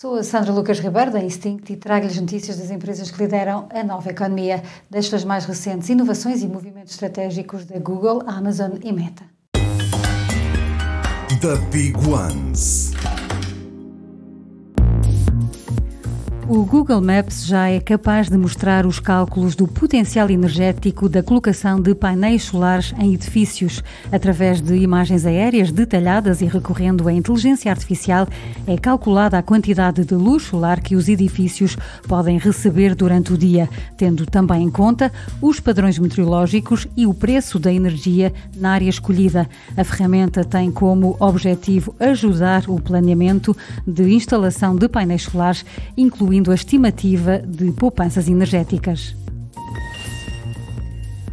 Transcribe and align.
Sou 0.00 0.14
a 0.14 0.22
Sandra 0.22 0.50
Lucas 0.50 0.80
Ribeiro, 0.80 1.10
da 1.10 1.22
Instinct, 1.22 1.70
e 1.70 1.76
trago-lhes 1.76 2.18
notícias 2.18 2.56
das 2.56 2.70
empresas 2.70 3.10
que 3.10 3.22
lideram 3.22 3.68
a 3.70 3.84
nova 3.84 4.08
economia, 4.08 4.62
das 4.88 5.04
suas 5.04 5.26
mais 5.26 5.44
recentes 5.44 5.90
inovações 5.90 6.42
e 6.42 6.48
movimentos 6.48 6.94
estratégicos 6.94 7.66
da 7.66 7.78
Google, 7.78 8.22
Amazon 8.26 8.78
e 8.82 8.92
Meta. 8.94 9.24
The 11.42 11.56
Big 11.70 11.94
Ones. 12.08 12.89
O 16.52 16.64
Google 16.64 17.00
Maps 17.00 17.46
já 17.46 17.68
é 17.68 17.78
capaz 17.78 18.28
de 18.28 18.36
mostrar 18.36 18.84
os 18.84 18.98
cálculos 18.98 19.54
do 19.54 19.68
potencial 19.68 20.28
energético 20.28 21.08
da 21.08 21.22
colocação 21.22 21.80
de 21.80 21.94
painéis 21.94 22.42
solares 22.42 22.92
em 22.98 23.14
edifícios. 23.14 23.84
Através 24.10 24.60
de 24.60 24.74
imagens 24.74 25.24
aéreas 25.24 25.70
detalhadas 25.70 26.40
e 26.40 26.46
recorrendo 26.46 27.06
à 27.06 27.12
inteligência 27.12 27.70
artificial, 27.70 28.26
é 28.66 28.76
calculada 28.76 29.38
a 29.38 29.44
quantidade 29.44 30.04
de 30.04 30.16
luz 30.16 30.42
solar 30.42 30.80
que 30.80 30.96
os 30.96 31.08
edifícios 31.08 31.76
podem 32.08 32.36
receber 32.36 32.96
durante 32.96 33.32
o 33.32 33.38
dia, 33.38 33.68
tendo 33.96 34.26
também 34.26 34.64
em 34.64 34.70
conta 34.70 35.12
os 35.40 35.60
padrões 35.60 36.00
meteorológicos 36.00 36.84
e 36.96 37.06
o 37.06 37.14
preço 37.14 37.60
da 37.60 37.72
energia 37.72 38.32
na 38.56 38.72
área 38.72 38.90
escolhida. 38.90 39.48
A 39.76 39.84
ferramenta 39.84 40.42
tem 40.42 40.72
como 40.72 41.16
objetivo 41.20 41.94
ajudar 42.00 42.64
o 42.68 42.80
planeamento 42.80 43.56
de 43.86 44.12
instalação 44.12 44.74
de 44.74 44.88
painéis 44.88 45.22
solares, 45.22 45.64
incluindo 45.96 46.39
a 46.48 46.54
estimativa 46.54 47.38
de 47.38 47.72
poupanças 47.72 48.28
energéticas. 48.28 49.16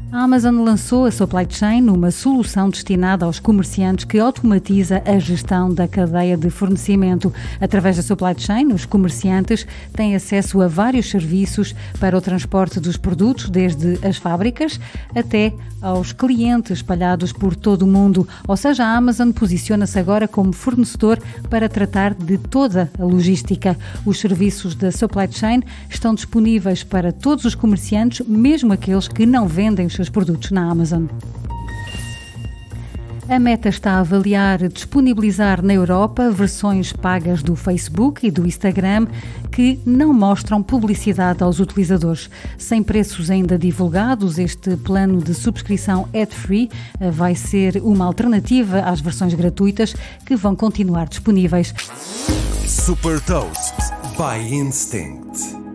A 0.09 0.23
Amazon 0.23 0.63
lançou 0.63 1.05
a 1.05 1.11
Supply 1.11 1.45
Chain, 1.49 1.89
uma 1.89 2.11
solução 2.11 2.69
destinada 2.69 3.25
aos 3.25 3.41
comerciantes 3.41 4.05
que 4.05 4.17
automatiza 4.17 5.03
a 5.05 5.19
gestão 5.19 5.73
da 5.73 5.85
cadeia 5.85 6.37
de 6.37 6.49
fornecimento. 6.49 7.33
Através 7.59 7.97
da 7.97 8.01
Supply 8.01 8.33
Chain, 8.37 8.71
os 8.71 8.85
comerciantes 8.85 9.67
têm 9.93 10.15
acesso 10.15 10.61
a 10.61 10.67
vários 10.67 11.09
serviços 11.09 11.75
para 11.99 12.17
o 12.17 12.21
transporte 12.21 12.79
dos 12.79 12.95
produtos, 12.95 13.49
desde 13.49 13.99
as 14.07 14.15
fábricas 14.15 14.79
até 15.13 15.53
aos 15.81 16.13
clientes 16.13 16.71
espalhados 16.71 17.33
por 17.33 17.53
todo 17.53 17.81
o 17.81 17.87
mundo. 17.87 18.25
Ou 18.47 18.55
seja, 18.55 18.85
a 18.85 18.95
Amazon 18.95 19.31
posiciona-se 19.31 19.99
agora 19.99 20.27
como 20.27 20.53
fornecedor 20.53 21.19
para 21.49 21.67
tratar 21.67 22.13
de 22.13 22.37
toda 22.37 22.89
a 22.97 23.03
logística. 23.03 23.77
Os 24.05 24.19
serviços 24.19 24.73
da 24.73 24.89
Supply 24.89 25.27
Chain 25.29 25.63
estão 25.89 26.15
disponíveis 26.15 26.81
para 26.81 27.11
todos 27.11 27.43
os 27.43 27.55
comerciantes, 27.55 28.25
mesmo 28.25 28.71
aqueles 28.71 29.09
que 29.09 29.25
não 29.25 29.47
vendem 29.47 29.85
os 29.85 29.96
seus 29.97 30.09
produtos 30.09 30.51
na 30.51 30.69
Amazon. 30.69 31.05
A 33.27 33.39
Meta 33.39 33.67
está 33.67 33.93
a 33.93 33.99
avaliar 33.99 34.69
disponibilizar 34.69 35.61
na 35.61 35.73
Europa 35.73 36.31
versões 36.31 36.93
pagas 36.93 37.43
do 37.43 37.57
Facebook 37.57 38.25
e 38.25 38.31
do 38.31 38.45
Instagram 38.45 39.05
que 39.51 39.81
não 39.85 40.13
mostram 40.13 40.63
publicidade 40.63 41.43
aos 41.43 41.59
utilizadores. 41.59 42.29
Sem 42.57 42.81
preços 42.81 43.29
ainda 43.29 43.57
divulgados, 43.57 44.39
este 44.39 44.77
plano 44.77 45.21
de 45.21 45.33
subscrição 45.33 46.07
ad-free 46.13 46.69
vai 47.11 47.35
ser 47.35 47.81
uma 47.83 48.05
alternativa 48.05 48.79
às 48.79 49.01
versões 49.01 49.33
gratuitas 49.33 49.93
que 50.25 50.37
vão 50.37 50.55
continuar 50.55 51.09
disponíveis. 51.09 51.73
Super 52.65 53.19
Toast 53.19 53.75
by 54.15 54.55
Instinct. 54.55 55.66